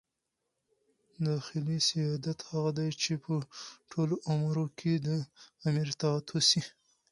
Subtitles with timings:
[1.25, 3.33] داخلي سیادت هغه دئ، چي په
[3.91, 5.07] ټولو امورو کښي د
[5.67, 6.61] امیر اطاعت وسي.